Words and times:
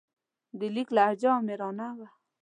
د 0.59 0.61
لیک 0.75 0.89
لهجه 0.95 1.29
آمرانه 1.39 1.87
وه. 1.97 2.07